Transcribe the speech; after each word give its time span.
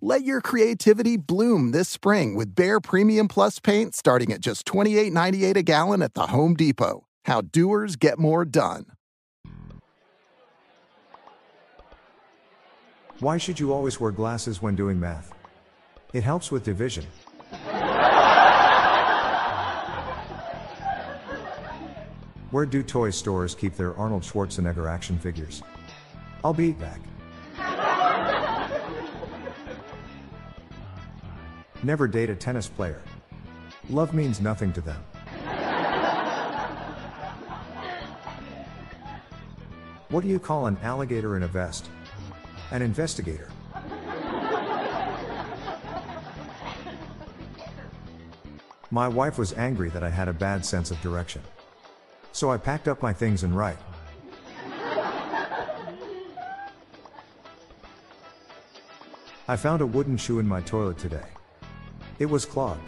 Let 0.00 0.22
your 0.22 0.40
creativity 0.40 1.16
bloom 1.16 1.72
this 1.72 1.88
spring 1.88 2.36
with 2.36 2.54
Behr 2.54 2.80
Premium 2.80 3.26
Plus 3.26 3.58
paint 3.58 3.96
starting 3.96 4.32
at 4.32 4.40
just 4.40 4.64
$28.98 4.64 5.56
a 5.56 5.62
gallon 5.64 6.02
at 6.02 6.14
the 6.14 6.28
Home 6.28 6.54
Depot. 6.54 7.04
How 7.24 7.40
doers 7.40 7.96
get 7.96 8.16
more 8.16 8.44
done. 8.44 8.86
Why 13.18 13.38
should 13.38 13.58
you 13.58 13.72
always 13.72 13.98
wear 13.98 14.12
glasses 14.12 14.62
when 14.62 14.76
doing 14.76 15.00
math? 15.00 15.32
It 16.12 16.22
helps 16.22 16.52
with 16.52 16.62
division. 16.62 17.04
Where 22.52 22.66
do 22.66 22.84
toy 22.84 23.10
stores 23.10 23.56
keep 23.56 23.74
their 23.74 23.96
Arnold 23.96 24.22
Schwarzenegger 24.22 24.88
action 24.88 25.18
figures? 25.18 25.60
I'll 26.44 26.54
be 26.54 26.70
back. 26.70 27.00
Never 31.82 32.08
date 32.08 32.28
a 32.28 32.34
tennis 32.34 32.68
player. 32.68 33.00
Love 33.88 34.12
means 34.12 34.40
nothing 34.40 34.72
to 34.72 34.80
them. 34.80 35.00
What 40.10 40.22
do 40.22 40.28
you 40.28 40.38
call 40.38 40.66
an 40.66 40.76
alligator 40.82 41.36
in 41.36 41.42
a 41.42 41.48
vest? 41.48 41.88
An 42.70 42.82
investigator. 42.82 43.48
My 48.90 49.06
wife 49.06 49.38
was 49.38 49.52
angry 49.52 49.90
that 49.90 50.02
I 50.02 50.08
had 50.08 50.28
a 50.28 50.32
bad 50.32 50.64
sense 50.64 50.90
of 50.90 51.00
direction. 51.02 51.42
So 52.32 52.50
I 52.50 52.56
packed 52.56 52.88
up 52.88 53.02
my 53.02 53.12
things 53.12 53.44
and 53.44 53.56
right. 53.56 53.76
I 59.46 59.56
found 59.56 59.80
a 59.80 59.86
wooden 59.86 60.16
shoe 60.16 60.38
in 60.40 60.48
my 60.48 60.60
toilet 60.62 60.98
today. 60.98 61.26
It 62.18 62.26
was 62.26 62.44
clogged. 62.44 62.80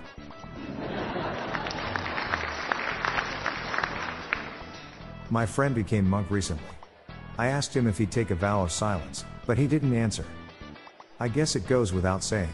My 5.30 5.46
friend 5.46 5.74
became 5.74 6.08
monk 6.08 6.28
recently. 6.30 6.64
I 7.38 7.46
asked 7.46 7.74
him 7.74 7.86
if 7.86 7.96
he'd 7.96 8.10
take 8.10 8.32
a 8.32 8.34
vow 8.34 8.62
of 8.62 8.72
silence, 8.72 9.24
but 9.46 9.56
he 9.56 9.68
didn't 9.68 9.94
answer. 9.94 10.24
I 11.20 11.28
guess 11.28 11.54
it 11.54 11.68
goes 11.68 11.92
without 11.92 12.24
saying. 12.24 12.48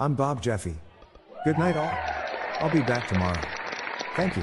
I'm 0.00 0.14
Bob 0.14 0.42
Jeffy. 0.42 0.76
Good 1.44 1.58
night, 1.58 1.76
all. 1.76 1.90
I'll 2.60 2.70
be 2.70 2.82
back 2.82 3.08
tomorrow. 3.08 3.40
Thank 4.14 4.36
you. 4.36 4.42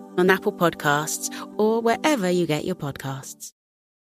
on 0.17 0.29
Apple 0.29 0.53
Podcasts, 0.53 1.29
or 1.57 1.81
wherever 1.81 2.29
you 2.29 2.45
get 2.45 2.65
your 2.65 2.75
podcasts. 2.75 3.51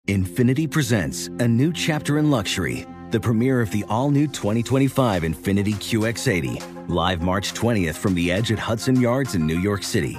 Infiniti 0.08 0.68
presents 0.68 1.28
a 1.38 1.46
new 1.46 1.72
chapter 1.72 2.18
in 2.18 2.30
luxury, 2.30 2.86
the 3.10 3.20
premiere 3.20 3.60
of 3.60 3.70
the 3.70 3.84
all 3.88 4.10
new 4.10 4.26
2025 4.26 5.22
Infiniti 5.22 5.74
QX80, 5.74 6.88
live 6.88 7.22
March 7.22 7.52
20th 7.52 7.96
from 7.96 8.14
the 8.14 8.32
edge 8.32 8.50
at 8.50 8.58
Hudson 8.58 9.00
Yards 9.00 9.34
in 9.34 9.46
New 9.46 9.58
York 9.58 9.82
City, 9.82 10.18